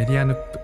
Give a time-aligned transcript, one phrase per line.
[0.00, 0.58] メディアヌップ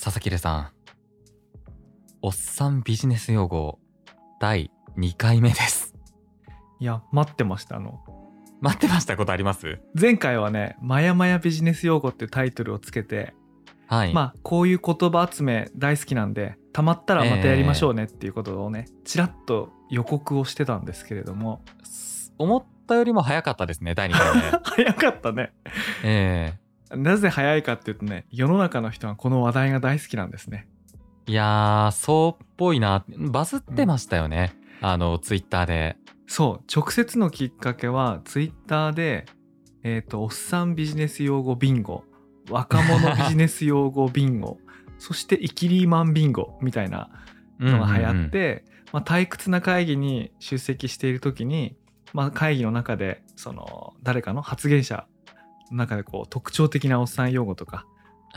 [0.00, 0.70] 佐々木さん。
[2.22, 3.80] おっさんビジネス用語
[4.38, 5.96] 第2回目です。
[6.78, 7.98] いや待ってましたあの
[8.60, 9.80] 待ってましたことあります？
[10.00, 13.34] 前回はね「まやまやビジネス用語」っていうタイトルをつけて、
[13.88, 14.14] はい。
[14.14, 24.42] まあこういう言葉集め大好きなんでたまったらまたやりましょうねっていうことをね、ちらっと予告をしてたんですけれどもす思ったよりも早かったですね、第2回目。
[24.64, 25.52] 早かったね
[26.02, 26.54] え
[26.90, 30.66] なぜ早いかっていうとね世の中の人はこの話題が大好きなんですね
[31.28, 33.04] えいやー、そうっぽいな。
[33.16, 34.52] バズってましたよね。
[34.80, 35.96] あの、ツイッターで。
[36.26, 39.26] そう直接のきっかけはツイッターで
[39.82, 42.04] えっ、とおっさんビジネス用語ビンゴ
[42.48, 44.58] 若者ビジネス用語ビンゴ
[44.98, 47.10] そしてイキリーマンビンゴみたいな
[47.58, 51.76] のが流行って、まあ、退屈な会議に出席している時に、
[52.12, 55.06] まあ、会議の中でその誰かの発言者
[55.70, 57.86] の中でこう特徴的なおっさん用語とか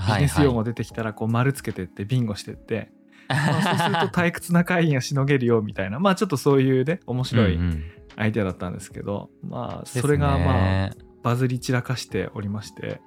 [0.08, 2.92] ビジネス用語出てきたらこう丸つけてってビンゴしてって、
[3.30, 6.00] まあ、そうすると退屈な会議がしのげるよみたいな。
[6.00, 7.84] まあちょっとそういうね面白いうんうん。
[8.16, 10.02] アイデアだったんですけど、まあですね。
[10.02, 10.92] それがまあ
[11.24, 13.02] バズり散らかしておりまして。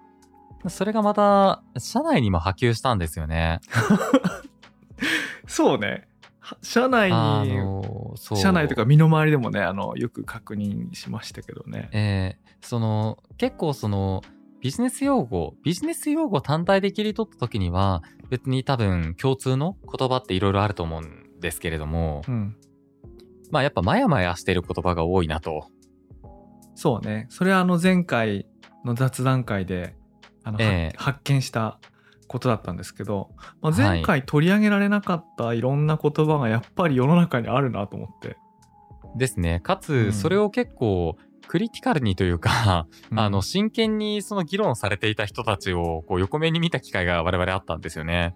[0.69, 3.61] それがまた、社内にも波及したんですよね。
[5.47, 5.89] そうね。
[5.89, 5.97] は
[6.63, 7.57] 社内あに
[8.41, 11.89] 社内とか身の回りでもねあのよく確認しましたけどね。
[11.93, 14.23] えーその結構その
[14.61, 22.57] ビジネス用語ビジネス用語単体で切り取った時には別に多分共通の言葉っていろいろあると思うんですけれども、うん、
[23.51, 25.69] まあやっぱマヤマヤしてる言葉が多いなと。
[26.75, 27.27] そうね。
[27.31, 28.47] それはあの前回
[28.85, 29.95] の雑談会で
[30.43, 30.97] あの、はええ。
[30.97, 31.79] 発見した
[32.27, 33.99] ことだったんですけど、まあ、はい。
[33.99, 38.37] 前回取り上げられなかったいろんな言葉がやっぱり世の中にあるなと思って。
[39.17, 39.61] ですね。
[39.61, 39.81] かうん。
[39.81, 41.17] つそれを結構
[41.49, 43.19] クリティカルにというか、うん。
[43.19, 48.35] あの真剣にその議論されていた人たちをこう横目に見た機会が我々あったんですよね。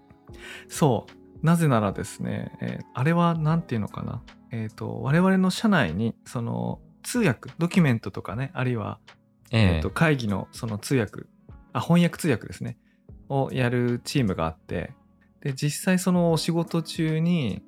[0.67, 1.45] そう。
[1.45, 4.21] なぜならですね、えーあれは何て言うのかな。
[4.51, 8.99] えっ、と我々の社内にその通訳ドキュメントとかねあるいは、
[9.51, 9.75] ええ。
[9.77, 11.23] えーと会議のその通訳
[11.73, 12.77] あ翻訳通訳ですね
[13.31, 14.93] をやるチームがあって
[15.41, 17.61] で実際そのお仕事中に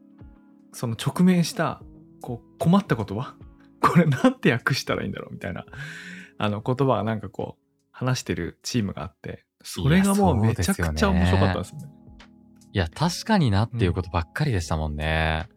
[0.71, 1.81] その直面した
[2.21, 3.35] こう困った言葉
[3.81, 5.65] これなんて訳したらいいんだろうみたいな
[6.37, 11.89] あの言葉がなんかこう話してるチームがあってそれがもういやめちゃくちゃ面白かったですね。
[12.73, 15.47] いや確かになっていうことばっかりでしたもんね。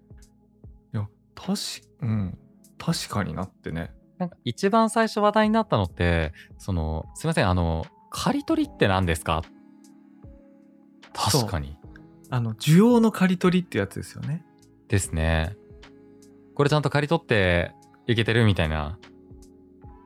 [1.34, 1.58] 確
[2.00, 2.38] うん
[2.78, 9.42] 確かになってねなんか一番最初話題になったのって、その、すいません、あの、刈り取りって何ですか
[11.16, 11.76] 確かに。
[12.28, 14.44] あの需要の刈り取りってやつですよね
[14.88, 15.56] ですね。
[16.54, 17.72] これちゃんと刈り取って
[18.06, 18.98] いけてるみたいな。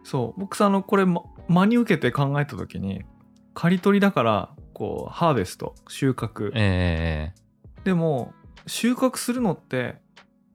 [0.04, 3.04] そう僕さあのこれ、ま、真に受けて考えた時に
[3.54, 7.32] 刈り取りだからこうハーベスト収穫え
[7.84, 8.32] でも
[8.66, 9.96] 収穫するのって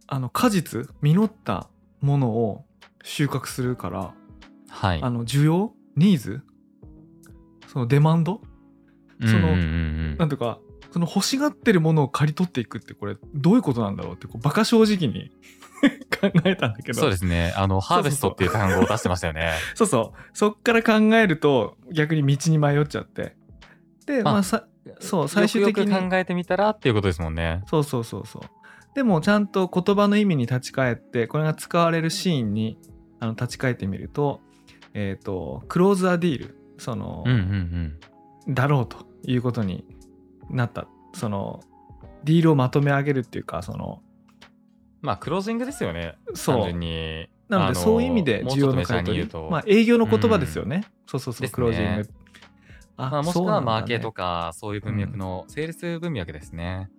[0.08, 1.70] あの果実実った
[2.02, 2.66] ものを
[3.04, 4.14] 収穫するから
[4.70, 5.02] えはい。
[5.02, 6.42] あの需要ニーズ？
[7.68, 8.42] そのデマンド？
[9.22, 9.56] その
[10.18, 10.60] なんとか
[10.92, 15.32] その欲しがってるものを刈り取っていくってこれどういうことなんだろうってこうバカ正直に
[16.22, 17.54] 考えたんだけどそうですね。
[17.58, 19.52] あの、ハーベストっていう単語を出してましたよね。
[19.76, 23.36] そうそうそっから考えると逆に道に迷っちゃって
[24.06, 24.68] でまあまあさ
[25.00, 27.62] そう最終的によく考えてみたらっていうことですもんね。
[27.68, 28.44] そうそうそうそう
[28.96, 32.78] でもちゃんと言葉の意味に立ち返ってこれが使われるシーンに
[33.20, 34.40] あの立ち返ってみると
[34.94, 38.00] えっ、とクローズアディールその、うんうんうん。
[38.48, 39.86] だろうということに
[40.50, 40.88] なった。
[41.14, 41.62] その
[42.24, 44.02] ディールをまとめ上げるっていうかその
[45.06, 46.18] まあ、クロージングですよね。
[46.26, 46.74] 単そう。
[47.48, 49.30] なのあでそういう意味で需要の買い取り。
[49.52, 51.54] まあ営業の言葉ですよね、そうそうそう、ですね。
[51.54, 52.10] クロージング。
[52.98, 56.90] あまあ、もしくはマーケとか、そういう文脈の、セールス文脈ですね。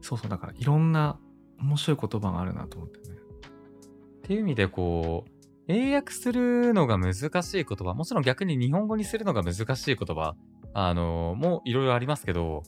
[0.00, 1.18] そうそうだからいろんな
[1.58, 3.16] 面白い言葉があるなと思ってね。
[3.16, 5.30] っていう意味で、こう、
[5.68, 10.36] 英訳するのが難しい言葉、もちろん逆に日本語にするのが難しい言葉、
[10.74, 12.62] あの、もいろいろありますけど、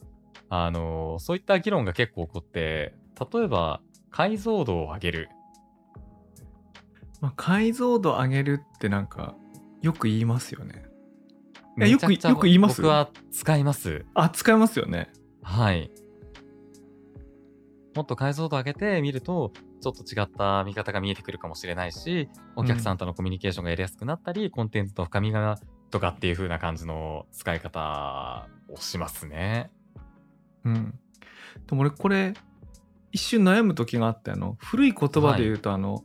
[0.48, 2.94] あの、そういった議論が結構起こって、
[3.32, 3.80] 例えば、
[4.10, 5.28] 解像度を上げる。
[7.20, 9.34] まあ、解像度上げるってなんか
[9.82, 10.84] よく言いますよね
[11.80, 14.04] えよくよく言います僕は使います。
[14.14, 15.10] あ使いますよね
[15.42, 15.90] はい。
[17.94, 25.58] もっと解像度上げてみると、ちょっと違った見方が見えてくるかもしれないし、お客さんとのコミュニケーションがやりやすくなったり、コンテンツの深みが
[25.90, 29.70] とかっていう風な感じの使い方をしますね。
[30.64, 30.94] うん
[31.66, 32.34] でも俺これ
[33.12, 36.04] 一瞬悩む時があってあの古い言葉で言うと、あの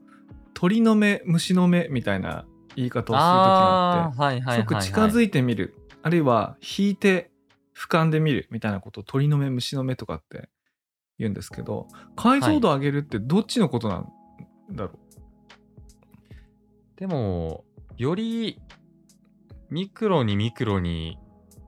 [0.53, 2.45] 鳥の目虫の目みたいな
[2.75, 4.67] 言い方をする時があってあーはいはいはい、はい。
[4.67, 7.31] すごく近づいてみる、あるいは引いて
[7.75, 10.49] 俯瞰で見るみたいなことを鳥の目虫の目とかって
[11.19, 14.11] 言うんですけど解像度上げるってどっちのことなん
[14.71, 14.99] だろ
[16.95, 17.65] でも、
[17.97, 18.61] より
[19.69, 21.17] ミクロにミクロに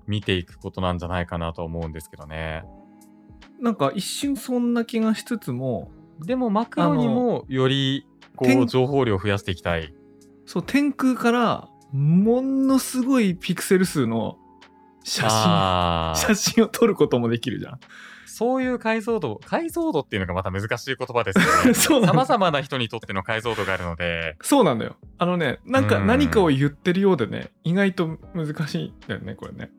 [0.07, 2.63] 見ていくことなんじゃないかなと思うんですけどね。
[3.59, 9.93] う、なんか一瞬そんな気がしつつもでもマクロにもよりこ天う情報量を増やしていきたい。
[10.45, 14.37] そう天空からものすごいピクセル数の
[15.03, 17.79] 写真写真を撮ることもできるじゃん。
[18.25, 21.73] そういう解像度、解像度っていうのがまた難しい言葉ですよね。
[21.75, 24.95] そうなんだ様々な人にとっての解像度があるので、そうなんだよ。
[25.17, 29.71] あのね、なんかうん何かを言ってるようでね、意外と難しいんだよね、これね。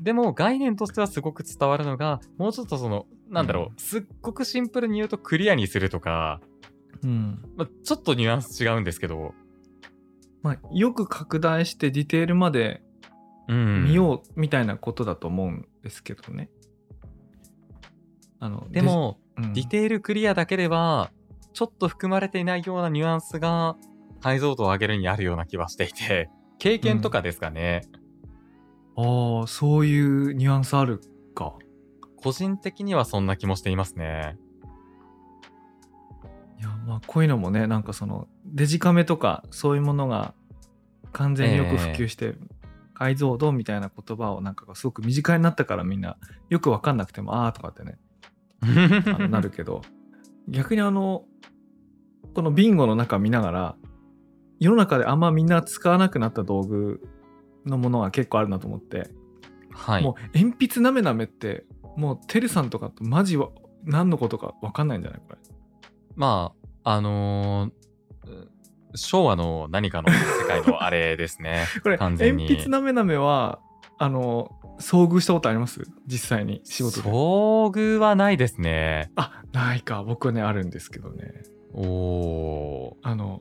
[0.00, 6.40] でも概念としてはすごく伝わるのが、もうちょっとその、なんだろう、すっごくシンプルに言うとクリアにするとか、
[7.02, 7.42] うん。
[7.56, 9.34] まあ、ちょっとニュアンス違うんですけど、
[10.42, 12.82] まあ、よく拡大してディテールまで
[13.48, 13.84] うん。
[13.84, 16.50] 見ようみたいなことだと思うんですけどね。
[18.40, 21.10] あのでも、うんディテールクリアだけでは、
[21.52, 23.76] ちょっと含まれていないようなニュアンスが
[24.22, 27.82] 解像度を上げるにあるような気はしていて、経験とかですかね。
[28.96, 31.02] ああ、そういうニュアンスある
[31.34, 31.54] か。
[32.16, 34.38] 個人的にはそんな気もしていますね。
[36.58, 40.32] いや、まあ、こういうのもね、なんかその、デジカメとか、そういうものが
[41.12, 42.36] 完全によく普及して、
[42.94, 46.16] 解像度みたいな言葉をなんかすごく身近になったからみんな
[46.48, 47.98] よくわかんなくてもああとかってね
[49.28, 49.82] なるけど
[50.48, 51.24] 逆にあの
[52.34, 53.76] このビンゴの中見ながら
[54.58, 57.02] 世の中であんまみんな使わなくなった道具
[57.64, 59.10] のものが結構あるなと思って、
[59.70, 60.02] はい。
[60.02, 61.64] もう鉛筆なめなめって
[61.96, 63.50] もうてるさんとかとマジは
[63.84, 65.38] 何のことか分かんないんじゃないこれ
[66.14, 66.52] ま
[66.84, 67.86] あ、あのー
[68.96, 71.66] 昭和の何かの世界のあれですね。
[71.82, 73.60] これ完全に鉛筆なめなめは
[73.98, 75.82] あの遭遇したことあります？
[76.06, 79.10] 実際に仕事で遭遇はないですね。
[79.16, 81.42] あないか僕はねあるんですけどね
[81.72, 82.94] おー。
[83.02, 83.40] あの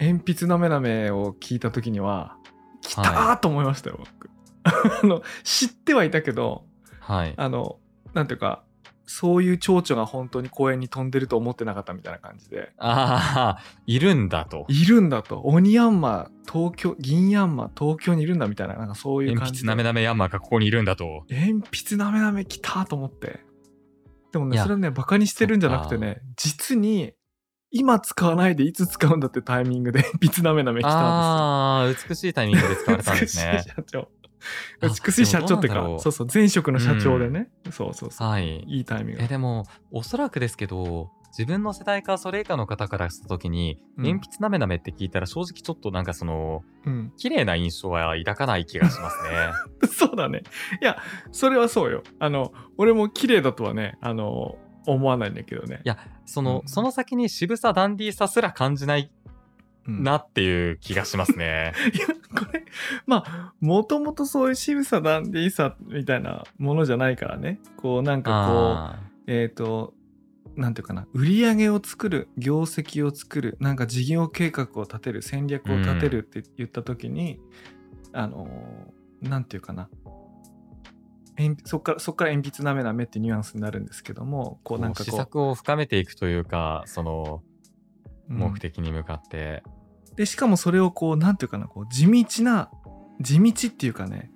[0.00, 2.36] 鉛筆なめなめを聞いた時には
[2.82, 4.30] 来たはーと思いましたよ、僕
[5.02, 6.64] あの知ってはいたけど
[7.00, 7.34] はい。
[7.36, 7.78] あの
[8.14, 8.62] なんていうか
[9.08, 12.72] そういう蝶々が本当に公園に飛んでると思ってなかったみたいな感じで。
[12.76, 14.66] ああ、いるんだと。
[14.68, 15.40] いるんだと。
[15.40, 19.66] 鬼ヤンマ東京銀ヤンマ東京にいるんだみたいななんかそういう感じで。
[19.66, 21.24] 鉛筆なめなめヤンマーがここにいるんだと。
[21.30, 21.52] 鉛
[21.84, 23.40] 筆なめなめ来たと思って。
[24.32, 27.14] でもねそれはねバカにしてるんじゃなくてね実に
[27.70, 31.02] 今使わないでいつ使うんだってタイミングで 鉛筆なめなめ来たんですよ。
[31.02, 33.52] ああ、美しいタイミングで使われたんですね。
[33.56, 33.68] 美しい。
[33.68, 33.98] 社長。
[34.00, 34.17] あ
[34.82, 38.64] 美しい社長ってかそうそう前職の社長でね、そうそうそう、はい。
[38.66, 39.22] いいタイミング。
[39.22, 44.04] え、でも、おそらくですけど、自分の世代かそれ以下の方からしたときに、うん。
[44.04, 49.88] 鉛筆なめなめって聞いたら正直ちょっとなんかその、うん、綺麗な印象は抱かない気がしますね。
[49.88, 50.42] そうだね。
[50.80, 50.98] いや
[51.32, 52.02] それはそうよ。
[52.18, 55.80] あの俺も綺麗だとはねあの思わないんだけどね。
[55.84, 56.68] いやその、うん。
[56.68, 59.10] その先に渋さダンディーさすら感じないうん
[59.88, 61.72] なっていう気がしますね。
[61.94, 62.64] いやこれ
[63.06, 67.60] まあもともとそういう渋さダンディーさみたいなものじゃないからね。
[67.76, 69.94] こうなんかこうあえっ、と
[70.56, 71.06] なんていうかな。
[71.14, 77.40] 売り上げを作る業績を作るなんか事業計画を立てる戦略を立てるって言った時に、
[78.12, 78.48] あの
[79.22, 79.88] なんていうかな。
[81.38, 87.42] 鉛そっからそっから鉛筆なめなめってニュアンスになるんですけどもこーうなんかこ試作を深めていくというか、その
[88.28, 88.38] う、うん。
[88.38, 89.62] 目的に向かって。
[90.18, 92.70] でしかもそれをこうなんていうかなこう地道な
[93.20, 94.32] 地道っていうかね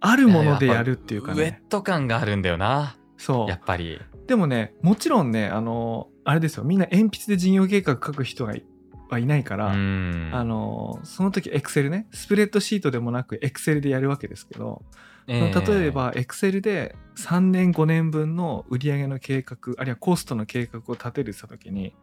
[0.00, 2.96] あるものでやるっていうかウェッねト感があるんだよな。
[3.16, 4.00] そうやっぱり。
[4.26, 8.64] でもねもちろんねあのあれですよみんな鉛筆で事業計画書く人がい
[9.08, 10.30] はいないから、うん。
[10.34, 14.82] あのその時エクセルねスプレッドシートでもなくエクセルでやるわけですけど、
[15.28, 21.94] えー例えばエクセルで3年5年分の売上の計画あるいはコストの計画を立てるって時に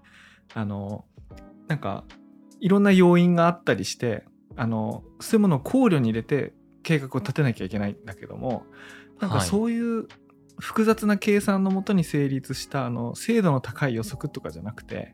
[0.53, 1.03] あの
[1.67, 2.05] なんか
[2.63, 4.23] いろんな要因があったりして
[4.55, 8.63] あのそういうものを考慮に入れて計画を立てなきゃいけないんだけども
[9.19, 9.45] なんかはい。
[9.45, 10.07] そういう
[10.59, 15.13] 複雑な計算のもとに成立したあの精度の高い予測とかじゃなくて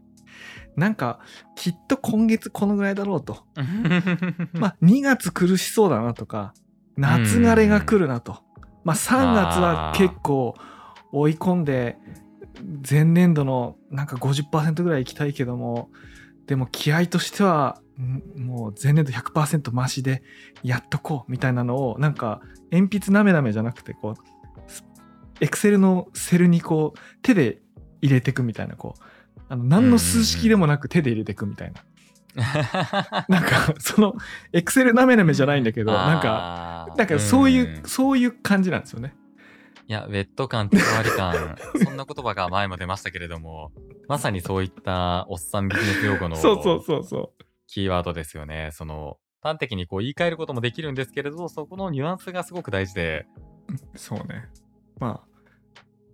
[0.76, 1.22] なんか
[1.56, 3.44] きっと今月このぐらいだろうと。
[4.54, 6.54] まあ、2月苦しそうだなとか
[6.98, 8.44] 夏枯れが来るなと、
[8.84, 10.54] まあ、3月は結構
[11.12, 11.98] 追い込んで
[12.88, 15.90] 前年度のなんか50%ぐらい行きたいけども
[16.50, 20.24] でも気合としてはんもう前年度100%増しで
[20.64, 22.42] やっとこうみたいなのをなんか
[22.72, 24.24] 鉛筆なめなめじゃなくてこう
[25.42, 27.60] エクセルのセルにこう手で
[28.02, 31.84] 入れていくみたいなこうあの何の数式でもなく手で入れていくみたいな。
[33.28, 34.16] なんかその
[34.52, 39.16] エクセルなめなめじゃないんだけど なんかかなんかそういう、そういう感じなんですよね。
[39.90, 43.72] いや、ウェット感、手触り感、 そんな言葉が前も出ましたけれども、
[44.08, 47.34] まさにそういったおっさんビジネス用語の そうそうそうそ
[47.66, 48.70] キーワードですよね。
[48.72, 53.26] その、端的にこう言い換えることもできるんですけれど、そこのニュアンスがすごく大事で、
[53.96, 53.98] う。
[53.98, 54.48] そうね。
[55.00, 55.40] まあ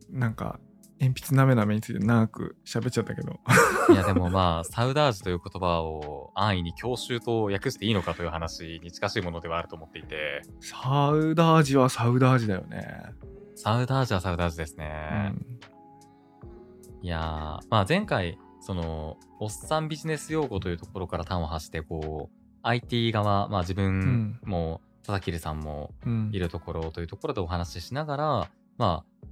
[0.10, 0.58] なんか
[1.02, 3.42] 鉛筆なめなめについて長く喋っちゃったけど。
[3.92, 13.12] いやでもまあ、サウダージという言葉を安易に教習と訳していいのかという話に近しいものではあると思っていて、サウダージはサウダージだよね。
[13.56, 15.34] サウダージはサウダージですうね。
[15.34, 15.60] ん。
[17.02, 29.28] いやー、まあ前回、その、おっさんビジネス用語というところから端を発して、こう、IT 側、まあ自分も、佐々木さんもうんいるところというところでお話ししながら、まあ、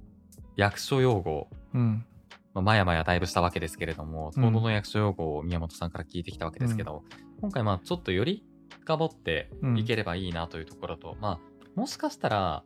[0.56, 2.06] 役所用語、うん。
[2.54, 7.02] まあ、まやまやだいぶしたわけですけれども、うん東の役所用語を宮本さんから聞いてきたわけですけど、
[7.40, 8.44] 今回まあちょっとより
[8.82, 12.62] 深掘っていければいいなというところと、まあ、もしかしたら、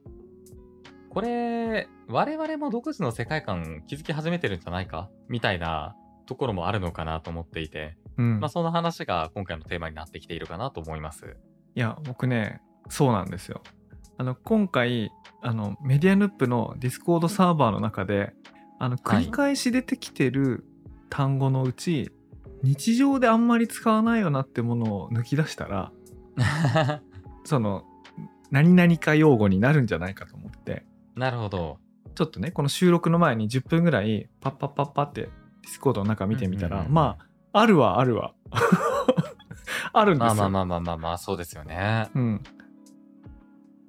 [1.18, 5.10] これ、我々も独自の世界観築き始めてるんじゃないか？
[5.28, 5.96] みたいな
[6.26, 8.38] ところもあるのかなと思っていて、うん。
[8.38, 11.37] まあその話が今回のテーマになってきているかなと思います。
[11.75, 13.64] いや僕ねそうなんですよ。
[14.16, 15.10] あの今回
[15.42, 18.32] あのメディアヌップの Discord サーバーの中で
[18.78, 20.64] あの繰り返し出てきてる
[21.10, 22.12] 単語のうち、
[22.62, 25.90] 日常であんまり使わないよなってものを抜き出したら
[27.42, 27.82] その
[28.52, 30.87] 何々か用語になるんじゃないかと思って
[31.18, 31.78] なるほど。
[32.14, 37.16] ちょっとねこの収録の前に10分ぐらいパッパッパッパって Discord の中見てみたら、うんうんうんま
[37.52, 38.34] ああるはあるわ
[39.92, 42.08] あるんですよまあまあまあまあまあまあ、そうですよね。
[42.14, 42.42] うん。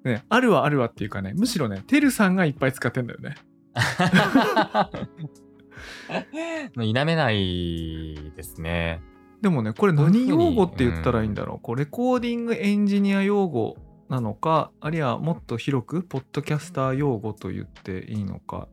[0.03, 3.35] ね、あるはあるわっていうかね、むしろね、てるさんがいっぱい使ってんだよね。
[6.75, 9.01] 否めないですね。
[9.41, 11.59] でもね、これ何用語って言ったらいいんだろう。
[11.61, 13.77] こうレコーディングエンジニア用語
[14.09, 18.67] なのか、あるいはもっと広く、ポッドキャスター用語と言っていいのか。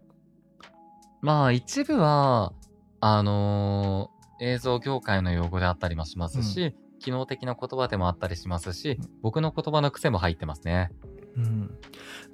[1.21, 2.53] まあ一部は、
[3.01, 10.91] あのー映像業界の用語であったりもしますし、機能的な言葉でもあったりしますし、僕の言葉の癖も入ってますね。
[11.37, 11.79] うん。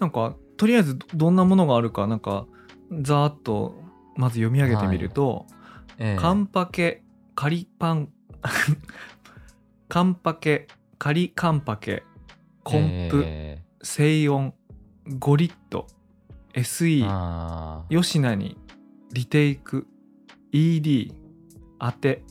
[0.00, 2.46] なんか、とりあえずどどんなものがあるか、なんか、
[2.90, 3.80] ざーっと
[4.16, 5.46] まず読み上げてみると、
[5.98, 7.04] ええカンパケ、
[7.34, 8.08] カリパン、
[9.88, 10.66] カンパケ、
[10.98, 12.02] カリカンパケ、
[12.64, 14.54] コンプ、え静音、
[15.18, 15.86] ゴリット、
[16.54, 18.56] え SE、あー吉名に、
[19.12, 19.86] リテイク、
[20.52, 21.12] ED、
[21.80, 22.22] 当て、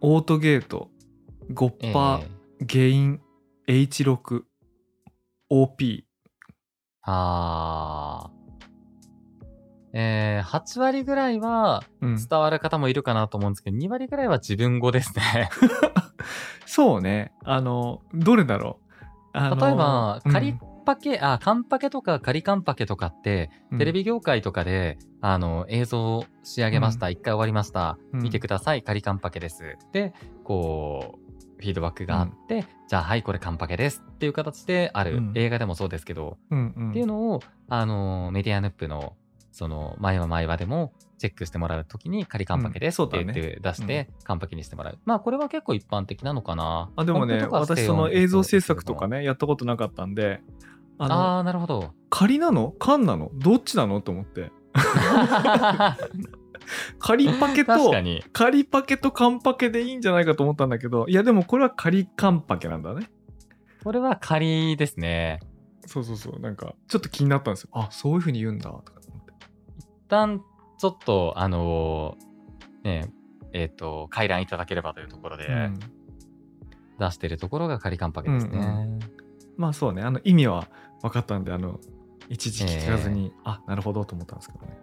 [0.00, 0.90] オートゲート、
[1.52, 2.28] ゴッパー、え
[2.60, 3.20] えゲイン、
[3.66, 4.42] H6、
[5.50, 6.06] OP。
[7.02, 8.34] あー
[9.96, 15.50] えー、8割ぐらいはうん、伝わる方もいるかなと思うんですけど、2割ぐらいは自分語ですね。
[16.66, 17.32] そうね。
[17.44, 18.83] あの、どれだろう？
[19.34, 27.08] あの例えば、うんカリパケ、あ、カンパケとかカリカンパケとかって、テレビ業界とかで、あの、映像仕上げました。
[27.08, 27.98] 一、回終わりました。
[28.12, 28.82] うん見てください。
[28.82, 29.78] カリカンパケです。
[29.92, 30.12] で、
[30.44, 35.16] こう、フィードバックがあって、じゃあ、はい、これカンパケですっていう形である。
[35.16, 39.16] うん映画でもそうですけど、うんうんっていうのを、あの、メディアヌップの、
[39.52, 44.98] その、前は前はでも、チェックしてもらうときに、仮カンパケですって言って出して、カンパケにしてもらう。
[45.04, 46.90] まあ、これは結構一般的なのかな。
[46.96, 50.40] あでもね私その映像制作とかねやったことなかったんで
[50.98, 51.92] あのあなるほど。
[52.10, 52.72] 仮なの？
[52.78, 53.30] 缶なの？
[53.34, 54.00] どっちなの？
[54.00, 54.52] と思って。
[56.98, 57.92] 仮パケと。
[58.32, 63.08] 仮パケと缶パケでいいんじゃないかと思ったんだけどいやでもこれは仮缶パケなんだね。
[63.82, 65.40] これは仮ですね。
[65.86, 66.40] そうそうそう。
[66.40, 67.70] なんかちょっと気になったんですよ。
[67.72, 69.32] あそういう風に言うんだとか思って。
[69.78, 70.42] 一旦、
[70.78, 73.12] ちょっと、あのーね、
[73.52, 75.78] えっ、と、回覧いただければというところで、うん
[76.98, 78.58] 出してるところが仮カンパケですね。
[78.58, 78.98] うん
[79.56, 80.68] まあそうねあの意味は
[81.02, 81.78] 分かったんであの
[82.28, 84.78] 一時聞かずに、あなるほどと思ったんですけどね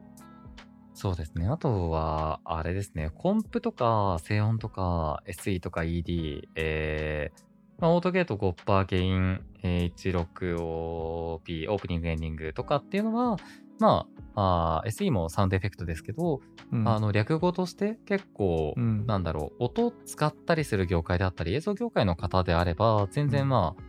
[0.93, 1.47] そうですね。
[1.47, 3.09] あとは、あれですね。
[3.15, 7.41] コンプとか、静音とか、SE とか ED、えー、
[7.79, 13.37] まあ、オートゲート、ゴッパー、ゲイン、H6OP、オープニング、エンディングとかっていうのは、
[13.81, 16.39] まあ、あー SE もサウンドエフェクトですけど、
[16.71, 16.87] うん。
[16.87, 19.05] あの、略語として結構、うん。
[19.05, 23.29] なんだろう、音使ったりする業界であったり、映像業界の方であれば、全うん。
[23.31, 23.83] 然まあ、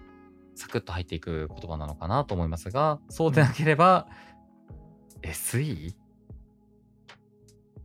[0.54, 4.08] サクッと入っていく言葉なのかなと思いますが、そうでなければ、
[5.22, 5.94] SE?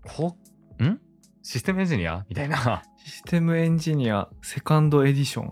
[0.03, 0.35] こ、
[0.83, 0.99] ん？
[1.43, 2.25] システムエンジニア？
[2.27, 2.83] みたいな。
[2.97, 5.51] システムエンジニアセカンドエディション。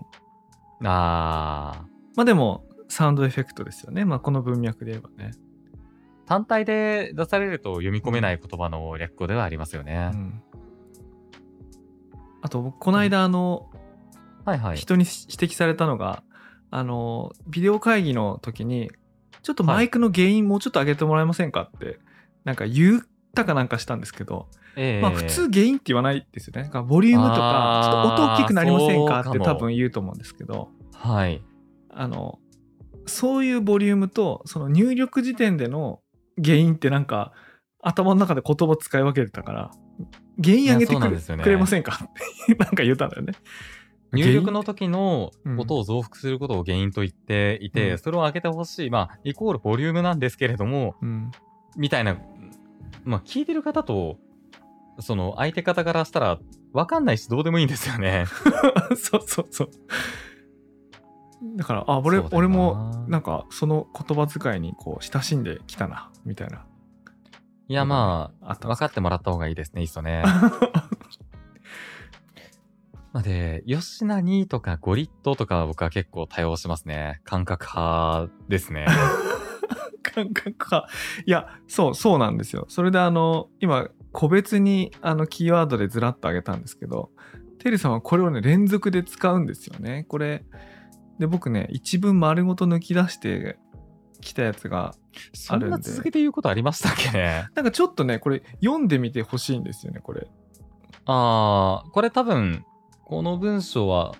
[0.84, 4.04] あー、まあでもサウンドエフェクトですよね。
[4.04, 5.32] まあこの文脈で言えばね、
[6.26, 10.16] 単体で出されると読み込めない言葉の略語ではありますよねう。
[10.16, 10.42] ん、
[12.42, 13.70] あと僕この間あの
[14.44, 14.76] はいはい。
[14.76, 16.22] 人に指摘されたのが
[16.70, 18.90] あのビデオ会議の時に
[19.42, 21.98] ちょっとマイクの原因もうちょっと上げてもらえませんかって
[22.44, 23.02] なんか言っ
[23.34, 26.62] たかなんかしたんですけど、ええまあ普通原因って言わないですよね。
[26.62, 31.42] なんかボリュームとかちょっと音大きくなりませんかって多分言うと思うんですけどはい。
[31.90, 32.38] あの
[33.06, 36.00] そういうボリュームとその入力時点での
[36.42, 37.32] 原因ってなんか
[37.82, 39.70] 頭の中で言葉使い分けてたから
[40.42, 43.34] 原因上げてくれ,、ねくれませんかってなんか言ったんだよね。
[44.12, 48.90] 入力の時のうん音を増幅することを原因と言っていて、うんそれを上げてほしい。
[48.90, 51.30] まあ、イコールボリュームなんですけれども、うん、
[51.76, 52.16] みたいな、
[53.04, 54.18] まあ、聞いてる方と、
[55.00, 56.38] その相手方からしたら、
[56.72, 58.26] わかんないし、どうでもいいんですよね。
[58.96, 59.70] そうそうそう。
[61.56, 66.66] だからあ俺俺もなんかその言葉遣いにこう親しんできたなみたいな。
[67.68, 70.22] いや、まあ、あ分かってもらった方がいいですね、いっそね。
[73.12, 77.22] まあで、吉ナにとかゴリットとかは僕は結構多用しますね。
[77.24, 78.86] 感覚派ですね。
[80.02, 80.86] 感覚か。
[81.24, 82.66] いや、そう、そうなんですよ。
[82.68, 87.10] それであの、今、個別にあのキーワードでずらっと上げたんですけど、
[87.58, 90.04] テルさんはこれをね、連続で使うんですよね。
[90.08, 90.44] これ、
[91.18, 93.58] で、僕ね、一文丸ごと抜き出して
[94.20, 94.94] きたやつが、
[95.32, 97.48] そんな続けて言うことありましたっけね？
[97.54, 100.28] なんかちょっとね、これ読んでみてほしいんですよね、これ。
[101.06, 102.64] あー、これ多分、
[103.04, 104.14] この文章は、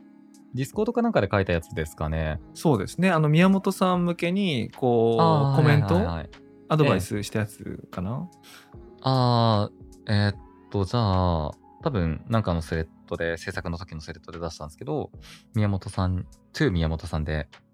[0.54, 2.40] Discord かなんかで書いたやつですかね。
[2.54, 3.10] そうですね。
[3.10, 6.30] あの、宮本さん向けに、こう、コメント、はいはいはい
[6.68, 8.28] アドバイスしたやつかな、
[9.02, 10.36] あー、えーっ
[10.72, 11.50] と、じゃあ、
[11.84, 15.12] 多分、なんかのスレッドで、制作の時のスレッドで出したんですけど、
[15.54, 17.65] 宮本さん、to 宮本さんで、え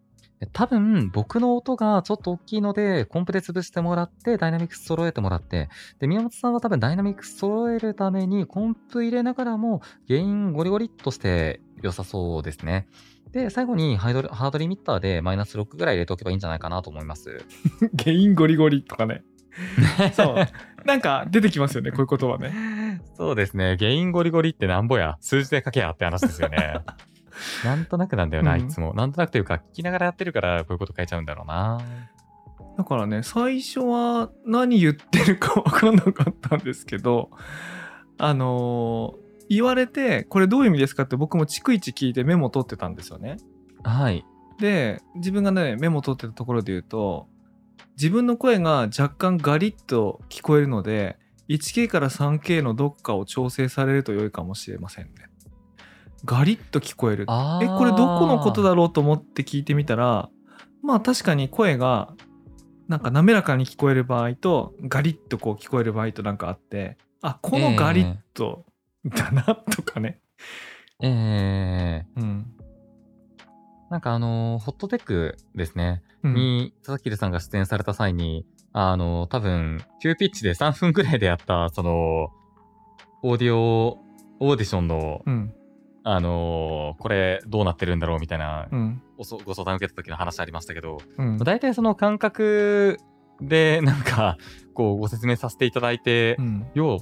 [0.52, 5.68] 多分、僕の音がちょっと大きいので、コンプで潰してもらって、ダイナミクス揃えてもらって、
[5.98, 12.86] で、宮本さんは多分、ダイナミクス揃えるために、コンプ入れながらも、原因ゴリゴリっとして良さそうですね。
[13.32, 17.44] で、最後にハイドルハードリミッターでマイナス6ぐらい入れておけばいいんじゃないかなと思います。
[17.94, 19.24] ゲインゴリゴリとかね。
[20.12, 20.86] そう。
[20.86, 23.00] なんか出てきますよね、こういう言葉ね。
[23.16, 23.76] そうですね。
[23.78, 25.16] 原因ゴリゴリってなんぼや。
[25.20, 26.80] 数字で書けやって話ですよね。
[27.64, 28.94] なんとなくなんだよな、うんいつも。
[28.94, 31.80] なんとなくというか、聞きながらやってるから、こういうこと書いちゃうんだろうな。
[32.76, 37.30] だからね、最初は何言ってるか分かんなかったんですけど、
[38.18, 43.36] あのー言われて、これどういう意味ですかって僕も逐一聞いてメモ取ってたんですよね。
[43.82, 44.24] はい。
[44.58, 47.26] で、自分がね、メモ取ってたところで言うと、
[47.96, 55.12] 自分の声が若干ガリッと聞こえるので、1K から 3K のどっかを調整されると良いかもしれませんね。
[56.24, 57.24] ガリッと聞こえる。
[57.28, 60.30] あえ、これどこのことだろうと思って聞いてみたら、
[60.82, 62.14] まあ確かに声が
[62.88, 68.66] なんか滑らかに聞こえる場合とガリッとこう聞こえる場合となんかあって、あ、このガリッと
[69.06, 70.20] だなとかね。
[71.00, 72.46] えー、うん。
[73.90, 76.02] なんかあのーホットテックですね。
[76.22, 82.30] うんに、佐々木さんが出演された際に、あのー多分、急ピッチで3分くらいでやった、その、
[83.22, 83.98] オーディオ、
[84.38, 85.54] オーディションの、うん。
[86.04, 89.02] あのーこれどうなってるんだろうみたいなうん。
[89.16, 91.38] ご相談受けた時の話ありましたけど、うん。
[91.38, 92.98] 大体その感覚
[93.40, 94.36] でなんか
[94.74, 96.98] こうご説明させていただいて、うんよう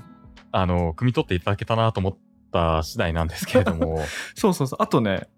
[0.52, 2.18] あの汲み取っていただけたなと思っ
[2.52, 4.00] た次第なんですけれども
[4.34, 4.82] そうそうそう。
[4.82, 5.28] あとね、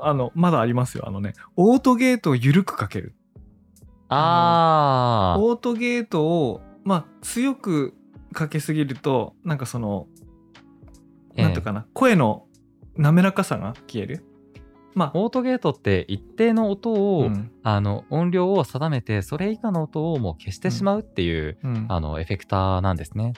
[0.00, 1.04] あの、まだありますよ。
[1.06, 3.14] あのね、オートゲートを緩くかける。
[4.08, 7.94] あーオートゲートを、まあ、強く
[8.32, 10.06] かけすぎると、なんかその、
[11.36, 12.46] なんていうかな、声の
[12.98, 14.24] 滑らかさが消える？
[14.94, 23.34] まオートゲートって一定の音あ、を、うんあの音量を定めてそれ以下の音をもう消してしまうっていう、うんあのエフェクターなんですね。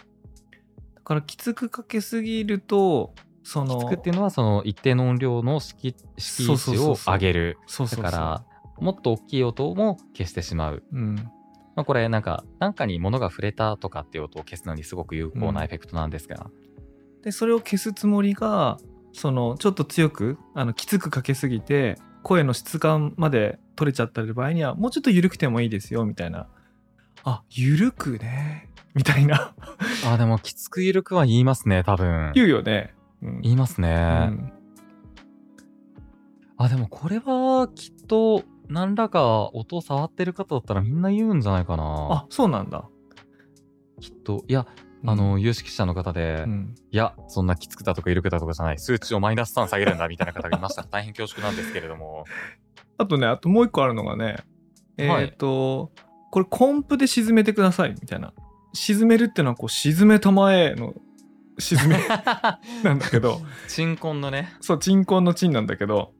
[0.94, 7.58] だからきつくかけすぎると、その、きつくっていうのはその一定の音量の式式そうそう値を上げる。
[7.78, 8.44] だから
[8.78, 10.82] もっと大きい音も消してしまう。
[10.92, 11.16] うん、
[11.74, 16.48] まあ、これなんか、なんかに物が触れたとかっていう音を消すのにすごく有効うんなエフェクトなんですが。
[17.22, 18.78] でそれを消すつもりが
[19.12, 26.48] そのちょっと強くあのきつくかけすぎて声の質感まで取れちゃった場合にはもうちょっと緩くてもいいですよみたいな
[27.24, 29.54] あ緩くねみたいな
[30.06, 32.32] あ、でもきつく緩くは言いますね、多分。
[32.34, 33.90] 言うよね、うん言いますうね。
[33.94, 34.52] ん
[36.56, 42.08] あ、でもこれはきっと何らか音を触ってる方だったらみんな言うんじゃないかな。
[42.10, 42.88] あそうなんだ、
[44.00, 44.44] きっと。
[44.48, 44.66] いや、
[45.04, 50.82] あの、有識者の方で、うん、いや、そんなきつくだとか緩くだとかじゃない、数値をマイナス3下げるんだみたいな方がいました。
[50.82, 52.24] ら 大変恐縮なんですけれども。
[52.98, 54.44] あとねあともう一個あるのがね
[54.98, 55.90] えっ、はいと、
[56.30, 58.32] これコンプで沈めてくださいみたいな。
[58.72, 60.94] 沈めるってのはこう沈めたまえの
[61.58, 61.98] 沈め
[62.84, 63.40] なんだけど。
[63.68, 64.54] 鎮魂のね。
[64.60, 66.12] そう鎮魂の鎮なんだけど。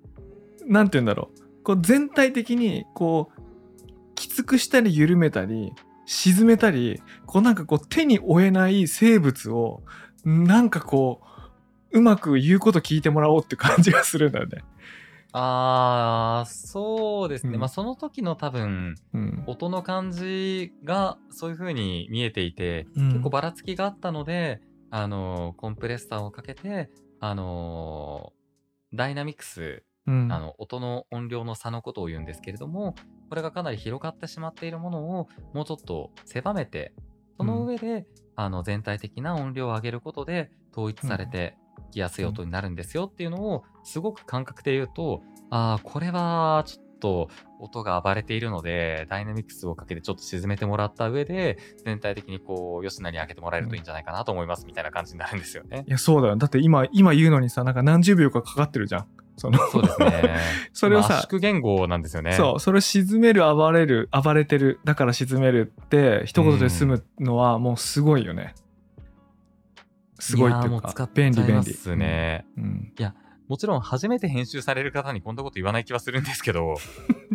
[0.66, 1.62] なんて言うんだろう。
[1.62, 3.40] こう全体的にこう
[4.14, 5.73] きつくしたり緩めたり
[6.12, 9.85] 沈めたりこうなんかこう手に負えない生物を
[10.25, 11.20] なんかこ
[11.92, 14.64] ううまく言うこと聞いてもらおうって感じがするんだよね。
[15.33, 17.55] ああ、そうですね。
[17.55, 28.33] うんまあその時の多分、うん音の感じがそういう風に見えていて、うん結構ばらつきがあったので、あの、コンプレッサーをかけて、あの、
[28.92, 32.96] ダイナミクス、うんあの、音の音量の差のことを言うんですけれども、
[33.31, 36.93] これがかなり広がってしまっているものをもうちょっと狭めて、
[37.38, 41.57] その上で、あの、全体的な音量を上げることで統一されて
[41.93, 55.85] きやすい音になるんですよっていうのを、すごく感覚で言うと、ああ、これはちょっと音が暴れているので、ダイナミクスをかけてちょっと沈めてもらった上で、全体的にこう、吉野に上げてもらえるといいんじゃないかなと思いますみたいな感じになるんですよね。
[55.87, 59.07] いやそうだよだって今今言うのにさなんか何十秒かかかってるじゃん。
[59.40, 60.37] そのそうですね。
[60.74, 62.33] それをまあ圧さ縮言語なんですよね。
[62.35, 68.55] そうそれを沈める暴れる暴れてるだから沈めるって一言で済むのはもうすごいよね。
[70.18, 71.46] すごいっていうか便利便利。
[71.46, 72.44] ちゃいますね。
[72.59, 72.92] うん。
[73.48, 76.76] もちろん初めて編集される方にこんなこと言わない気はするんですけど、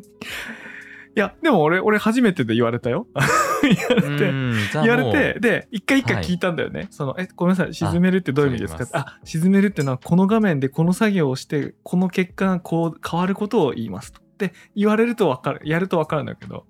[1.15, 3.07] いやでも俺俺初めてで言われたよ。
[3.63, 4.31] 言われて。
[4.73, 8.99] 言われてで一回一回はい聞いたんだよね、そのえごめんなさい沈めるってどういう意味ですか？
[8.99, 14.21] あ沈めるっていうのはこの画面でこの作業をしてこの結果がこう変わることを言いますと。
[14.21, 16.65] って言われると分かるやると分かるんだけど。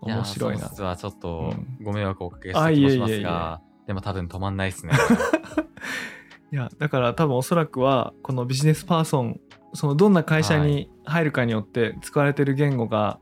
[0.00, 0.60] 面白いな。
[0.60, 4.92] その説はちょっとうご迷惑をおかけしあた気もしますいえいえいえが、でも多分止まんないですね。
[6.54, 9.40] いやだから多分おそらくはこのビジネスパーソン
[9.72, 13.18] そのどんな会社に入るかによって使われてる言語が、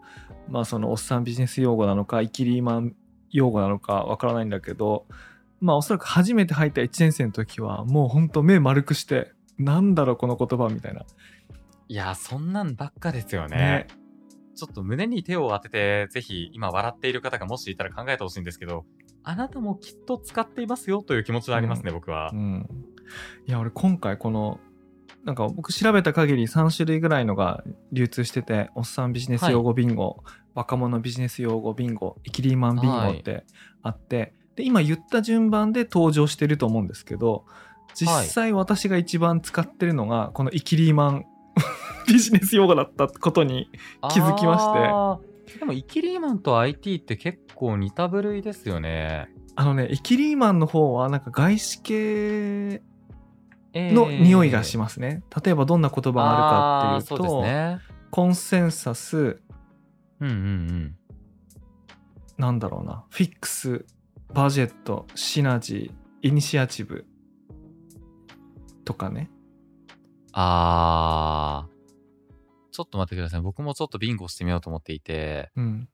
[0.51, 2.95] まあそのおっさんビジネス用語なのかイキリーマン
[3.31, 5.07] 用語なのかわからないんだけど
[5.63, 11.07] まあおそらく初めて入った1年生の時はもうほんと目丸くしてなんだろうこの言葉みたいな。
[11.89, 13.57] いやー、そんなんばっかですよね。
[13.57, 13.87] ね
[14.55, 18.85] ちょっと胸に手を当てて、ぜひ今笑っている方がもしいたら考えてほしいんですけど、
[19.25, 22.37] あなたもきっと使っていますよという気持ちはありますね、僕はう。
[22.37, 22.69] ん、
[23.47, 24.61] いや俺今回この
[25.25, 33.45] なんか僕調べた限り3種類ぐらいのが流通してておっさんビジネス用語ビンゴ、若者ビジネス用語ビンゴイキリーマンビンゴって
[33.83, 37.45] あって、で今言った順番で登場してると思うんですけど
[37.95, 41.27] 実際私が一番使ってるのがこのイキリーマン
[42.09, 43.71] ビジネス用語だったことに
[44.11, 45.33] 気づきまして。
[45.59, 49.29] でも、イキリーマンと IT って結構似た部類ですよね。
[49.55, 52.92] あのねイキリーマンの方はなんか外資系えー
[53.75, 57.81] の匂いがしますね、例えばどんな言葉があるかっていうとね。
[58.11, 59.41] コンセンサス
[60.21, 60.97] うんうんうん。
[62.37, 63.87] なんだろうなフィックス
[64.33, 67.07] バジェットシナジーイニシアチブ
[68.85, 69.31] とかね
[70.33, 71.73] あー。
[72.71, 73.41] ちょっと待ってください。
[73.41, 75.89] 僕もちょっとビンゴしてみようと思っていて、うん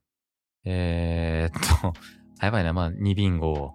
[0.64, 1.94] えー、っと、
[2.40, 3.74] あ やばいな、まあ、2ビンゴ。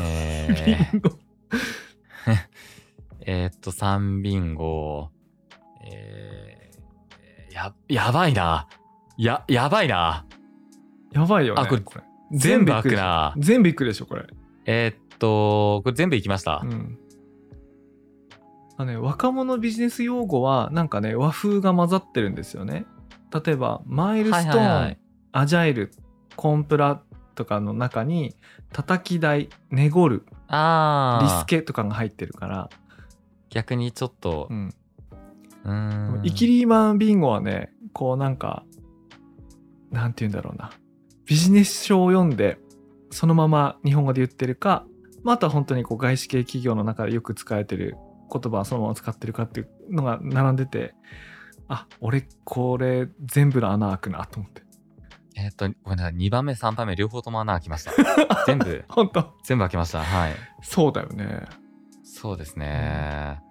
[0.00, 1.00] えー、
[3.26, 5.10] えーっと、3ビンゴ。
[5.86, 8.68] えー、や、やばいな。
[9.16, 10.26] や、やばいな。
[11.12, 11.82] やばいよねあこれ
[12.32, 13.34] 全部開くな。
[13.38, 14.26] 全部いくでしょこれ
[14.66, 16.62] えーっと、これ全部いきました。
[16.64, 16.98] うん
[18.76, 22.86] あのね、若者ビジネス用語はなんかね和風が混ざってるんですよね
[23.32, 24.98] 例えばマイルストーン、はいはいはい
[25.36, 25.90] アジャイル
[26.36, 27.02] コンプラ
[27.34, 28.36] とかの中に
[28.72, 31.24] 叩き台ネゴルあー。
[31.24, 32.70] リスケとかが入ってるから、
[33.54, 34.74] 逆にちょっとう、ん、
[35.64, 36.26] うーん。
[36.26, 38.64] イキリーマンビンゴはねこうなんか
[39.90, 40.72] なんて言うんだろうな
[41.24, 42.58] ビジネス書を読んで
[43.10, 44.84] そのまま日本語で言ってるか、
[45.22, 47.96] まあ、あとは本当にこう外資系企業の中でよく使われてる
[48.30, 50.94] 言葉をそのまま使ってるかっていうのが並んでて
[51.68, 54.64] あ俺これ全部の穴開くなと思って
[55.36, 56.14] えーっと、ごめんなさい。
[56.14, 57.92] 2番目、3番目、両方とも穴開きました。
[58.46, 60.00] 全部、 本当全部開きました。
[60.00, 60.34] はい。
[60.62, 61.42] そうだよね
[62.14, 63.42] そうですね。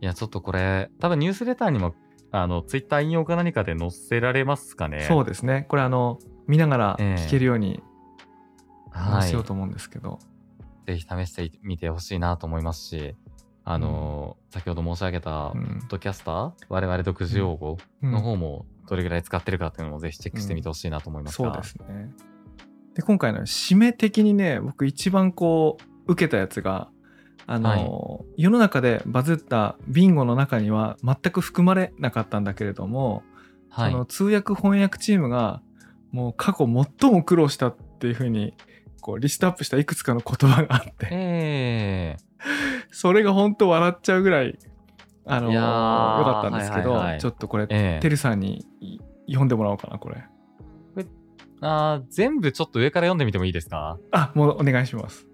[0.00, 1.94] いや、ちょっとこれ、多分ニュースレターにも、
[2.32, 5.02] あの、ツイッター引用か何かで載せられますかね。
[5.08, 5.66] そうですね。
[5.68, 7.22] これあの見ながらええ。
[7.22, 7.80] 聞けるように
[8.90, 9.20] はい。
[9.22, 10.18] 載せようと思うんですけど、
[10.86, 13.14] ぜひ試してみてほしいなと思いますし、
[13.64, 15.52] あの、先ほど申し上げた、
[15.88, 18.10] ドキャスター、我々独自用語うん。
[18.10, 22.10] の方もどれぐらい使ってるかっていうのもぜひチェックしてみてほしいなと思いますが、そうですね。
[22.94, 26.90] で今回の締め的にね僕一番こう受けたやつが
[27.46, 33.22] あの、世の中でバズったビンゴの中には全く含まれなかったんだけれども、
[33.68, 33.92] はい。
[33.92, 35.60] その通訳翻訳チームが
[36.12, 36.66] もう過去
[37.00, 38.54] 最も苦労したっていうふうに
[39.00, 42.16] こうリストアップしたいくつかの言葉があってえ
[42.92, 44.58] それが本当笑っちゃうぐらい
[45.24, 47.20] あのよーかったんですけど、はいはいはい。
[47.20, 48.00] ちょっとこれ、ええ。
[48.02, 50.22] てるさんにい読んでもらおうかなこれ
[51.60, 53.98] あー全部ちょっと上から読んでみてもいいですか？
[54.10, 55.26] あもうお願いします。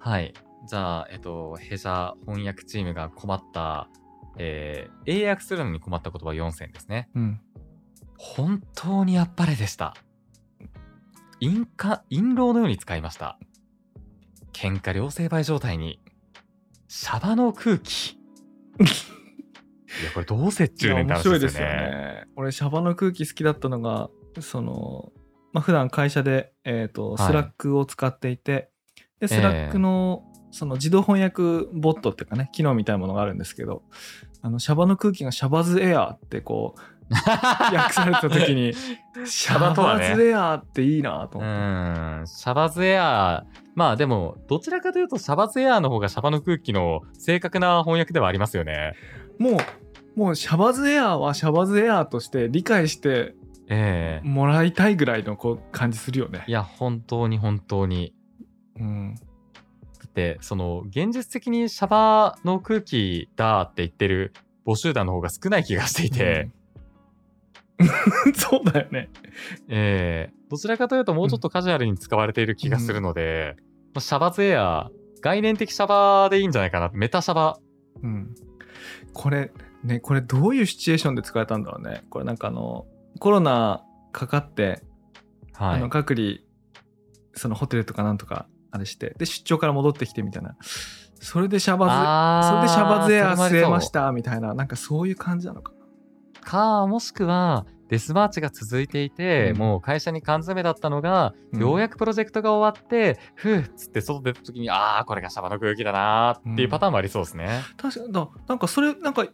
[0.00, 0.34] はい。
[0.68, 3.88] じゃあ、えっと、弊社翻訳チームが困った、
[4.36, 7.08] えー英訳するのに困った言葉4選ですね。
[7.14, 7.40] うん
[8.18, 9.94] 本当にあっぱれでした。
[11.40, 13.38] 陰化、陰謀のように使いました。
[14.52, 16.00] 喧嘩両成敗状態に、
[16.88, 18.18] シャバの空気。
[20.02, 21.72] いや、これどう折いや衷ねんって話面白いですよね。
[21.72, 25.12] よね俺シャバの空気好きだったのがその
[25.52, 28.70] まあ普段会社で、えーとはいスラックを使っていて、
[29.20, 33.82] でスラックの、その自動翻訳ボットっていうかね機能みたいなものがあるんですけど
[34.42, 36.80] あのシャバの空気がシャバズエアーってこう
[37.74, 38.74] 訳された時に
[39.24, 43.58] シャバとはねズエアーっていいなとう思って、ーん、シャバズエアー。
[43.74, 48.94] まあでも、どちらかというと、シャバズエアーの方がシャバの空気の正確な翻訳ではありますよね。
[49.38, 49.56] もう
[50.18, 53.36] もうシャバズエアーはシャバズエアーとして理解して
[53.68, 56.50] ええもらいたいぐらいのこう感じするよねい。
[56.50, 58.14] や、本当に本当に。
[58.80, 59.14] うん、
[60.08, 64.32] て、その、現実的にシャバの空気だって言ってる
[64.66, 66.52] 母集団の方が少ない気がしていて、うん
[68.34, 69.08] そうだよね。
[69.68, 73.56] ええどちらかというともうちょっとカジュアルに使われている気がするので、
[73.94, 76.90] まあシャバズエアー、概念的シャバでいいんじゃないかな。
[76.92, 77.58] メタシャバ。
[78.02, 78.34] うん、
[79.12, 79.52] これ
[79.84, 82.86] ねこれどういうシチュエーションで使えたんだろうねこれなんかあの
[83.18, 84.82] コロナかかって、
[85.52, 85.88] はいあの。
[85.88, 86.38] 隔離
[87.34, 90.56] そのホテルとかなんとかあれしてで出張から戻ってきてみたいな。
[91.20, 91.86] それでシャバ
[92.42, 95.78] ズそれでシャバズエア据えましたみたいななんかそういう感じなのかな。
[96.48, 99.58] か、もしくは、デスマーチが続いていて、うん。
[99.58, 101.60] もう会社に缶詰だったのが、うん。
[101.60, 107.62] ようやくプロジェクトが終わって、ふうっつって外出た時に、ああ、これがシャバの空気だなーっていうパターンもありそうですね。
[107.76, 109.30] 確かにだなんかそれなんかい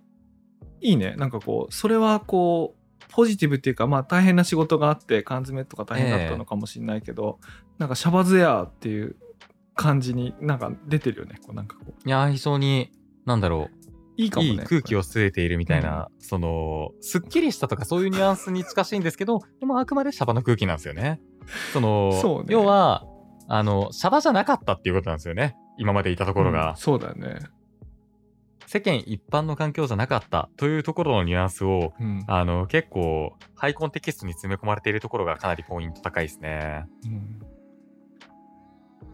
[0.81, 1.15] いね。
[1.17, 7.41] なんかこうそれはこうポジティブっていうかまあ大変な仕事があって缶詰とか大変だったのかもしれないけど、
[7.79, 9.17] なんかシャバズエアーっていう
[9.75, 11.39] 感じになんか出てるよね。
[11.43, 12.09] こうなんかこう。
[12.09, 12.91] いやー、非常に、
[13.27, 13.85] なんだろう、
[14.17, 21.21] いいかもねいい空気を吸えているみたいな、その、すっきりしたとかそういうニュアンスに近しいんですけど、 でもあくまでシャバの空気なんですよね。
[21.73, 22.45] その、ね。
[22.49, 23.05] 要は、
[23.49, 25.57] あの、シャバじゃなかったっていうことなんですよね。
[25.77, 26.71] 今までいたところが。
[26.71, 27.39] うんそうだよね。
[28.67, 32.25] 世間一般の環境じゃなかったというところのニュアンスを、うん。
[32.27, 36.87] あの、結構、ハイコンテキストに詰め込まれているところがかなりポイント高いですね。
[37.05, 37.44] うん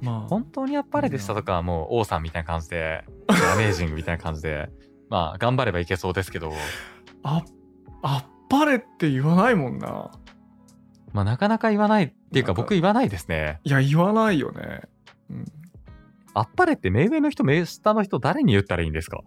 [0.00, 0.20] まあ。
[0.28, 4.70] 本当にあっぱれでしたとかはもう王さんみたいな感じで、 アメージングみたいな感じで、
[5.08, 6.52] まあ頑張ればいけそうですけど、
[7.22, 7.42] あ
[8.02, 10.10] あっぱれって言わないもんな。
[11.12, 13.60] まあなかなか言わないっていうか僕言わないですね。
[13.64, 14.82] いや言わないよね、
[15.28, 15.44] うん、
[16.34, 19.20] あっぱれって目上の人、目下の人誰に言ったらいいんですか？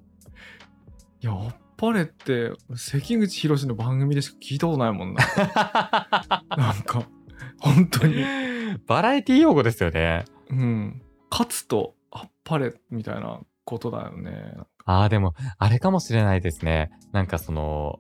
[1.21, 5.23] いやあっぱれって関口宏の番組でしか聞いたことないもんな。
[6.55, 7.03] なんか
[7.59, 8.23] 本当に。
[8.87, 10.23] バラエティ用語ですよね。
[10.57, 14.53] うん勝つとあっぱれみたいなことだよね
[14.85, 16.91] ああ、でも、あれかもしれないですね。
[17.11, 17.99] なんかその、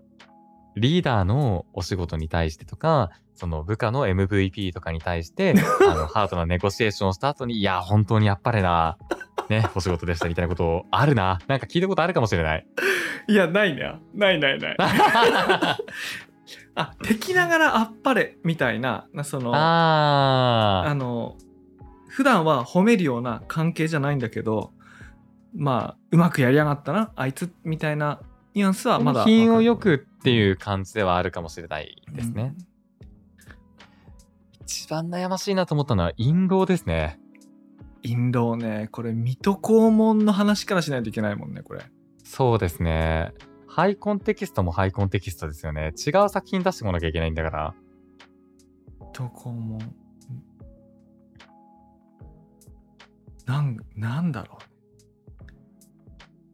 [0.75, 5.55] リーダーのお仕事に対してとか、その部下の MVP とかに対して、
[5.89, 8.97] あの、ハートなネゴシエーションをした後に、いや、本当にやっぱりな、
[9.49, 11.39] ね、お仕事でしたみたいなことあるな。
[11.47, 12.67] なんか聞いたことあるかもしれない。
[13.27, 14.77] いやないねないないない
[16.75, 21.37] あ敵ながらあっぱれみたいななそのああの
[22.13, 24.71] 普段は褒めるような関係じゃないんだけど
[25.55, 28.21] まあうまくやりやがったなあいつみたいな
[28.53, 32.53] ニュアンスはあ、まだ品をよくっていう感じではあるかもしれないですね。
[34.61, 37.19] 一番悩ましいなと思ったのは、陰謀ですね。
[38.03, 41.85] インドねこれ水戸黄門の話からしないといけないもんねこれ
[42.23, 43.33] そうですね。
[43.65, 45.93] ハイコンテキストもハイコンテキストですよね。
[45.97, 47.73] 違う作品出してこなきゃいけないんだから。
[48.99, 49.95] 水戸黄門
[53.45, 54.63] なんなんだろう。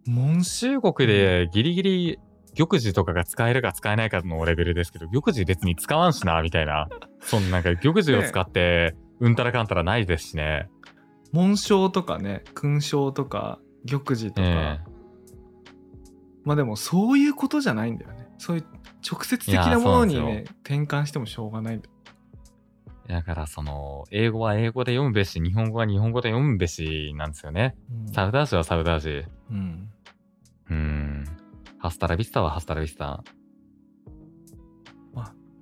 [0.09, 2.19] 門中国でギリギリ
[2.57, 6.87] 玉璽とかが使えるか使えないかのレベルですけど、玉璽別に使わんしな、みたいな。
[7.21, 10.69] そんなんか玉璽を使って、うんたらかんたらないですしね。
[11.31, 14.79] 紋章とかね勲章とか玉璽とか、え。
[16.43, 18.27] まあでもそういうことじゃないんだよね。
[18.37, 18.65] そういう
[19.09, 21.77] 直接的なものにね転換してもしょうがない。
[21.77, 21.98] んだよえ
[23.09, 27.75] だから、その、英語は英語で読むべし、日本語は日本語で読むべしなんですよね。
[27.91, 29.25] うんサウダージはサウダージ。
[29.49, 29.89] うん
[30.69, 31.25] うーん。
[31.79, 33.23] ハスタラビスタはハスタラビスタ。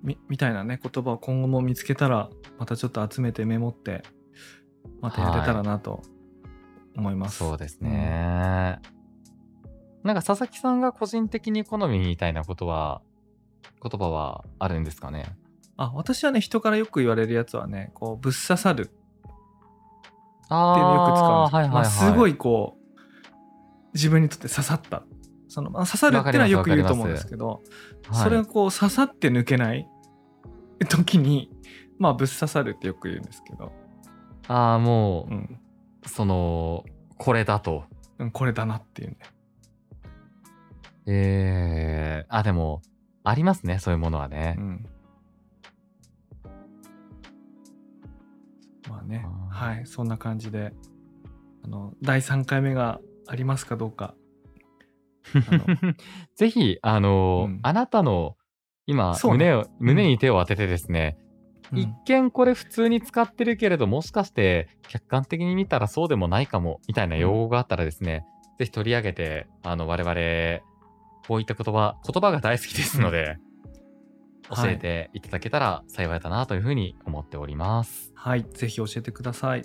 [0.04, 2.30] みみたいなね言葉を今後も見つけたら
[2.60, 4.04] またちょっと集めてメモって
[5.02, 6.02] またやれたらなと
[6.96, 8.80] 思います、そうですね。
[10.04, 13.02] なんか佐々木さんが個人的に好みみたいなことは、
[13.82, 15.26] 言葉はあるんですかね？
[15.78, 18.84] あ私はね人からよく言われるやつはねこうぶっ刺さる。
[18.84, 21.60] っていうあのをよく使うんですよ。
[21.60, 22.32] はいはいすごい。
[22.32, 22.88] いこう
[23.94, 25.04] 自分にとって刺さった。
[25.50, 27.62] その、まあ、刺さるっていうのはよく言うと思うんですけど、
[28.12, 29.88] それがこう刺さって抜けない
[30.90, 31.50] 時に
[31.98, 33.72] まあぶっ刺さるってよく言うんですけど、
[34.48, 35.60] ああ、もうん、
[36.06, 36.86] う、その、
[37.18, 37.84] これだと。
[38.20, 39.18] うんこれだなっていうね。
[41.06, 42.82] えー、あ、でも、
[43.24, 44.56] ありますね、そういうものはね。
[44.58, 44.62] う。
[44.62, 44.86] ん
[49.58, 50.72] はいそんな感じで
[51.64, 54.14] あの第3回目がありますかどうか。
[55.34, 55.94] の
[56.36, 57.60] ぜひ、あの、うん。
[57.62, 58.38] あなたの、
[58.86, 59.20] 今、ね。
[59.24, 61.18] 胸を、胸に手を当ててですね、
[61.74, 61.80] うん。
[61.80, 68.26] 一見これ普通に使ってるけれど、もしかして客観的に見たらそうでもないかも、みたいな用語があったらですね、
[68.60, 70.64] ぜひ取り上げて、あの、我々、
[71.28, 73.40] こういった言葉、言葉が大好きですので、はい
[74.50, 78.12] 教えていただけたら幸いだなというふうに思っております。
[78.16, 79.64] はいぜひ教えてください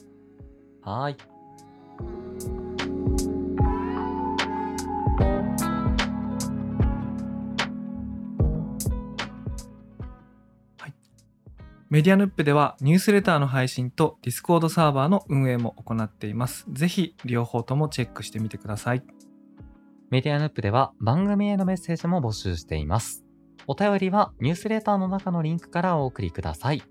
[0.82, 1.32] はーい。
[11.92, 16.64] メディアヌップではニュースレターの配信と Discord サーバーの運営も行っています。
[16.72, 19.02] ぜひ両方ともチェックしてみてください。
[20.08, 23.26] メディアヌップでは番組へのメッセージも募集しています。
[23.66, 26.82] お便りはニュースレーターの中のリンクからお送りください。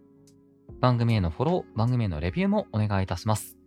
[0.80, 3.58] 番組へのフォロー、番組へのレビューもお願いいたします。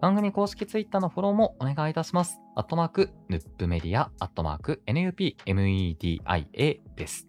[0.00, 2.40] 番組公式ツイッターのフォローもお願いいたします。
[2.54, 7.28] アットマーク、ヌップメディア、アットマーク、NUPMEDIA です。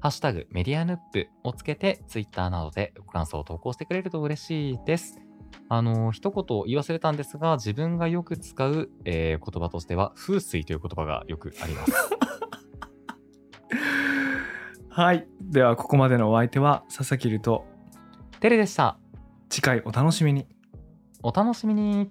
[0.00, 5.18] ハッシュタグメディアヌップをつけてツイッターなどでご感想を投稿してくれると嬉しいです。
[5.68, 11.92] あの、一言言い忘れたんですが、自分がよく使う、えー言葉としては、風水という言葉がよくあります。
[14.96, 15.28] はい。
[15.42, 17.66] ではここまでのお相手は佐々木ると
[18.40, 18.96] テレでした。
[19.50, 20.46] 次回お楽しみに。
[21.22, 22.10] お楽しみに。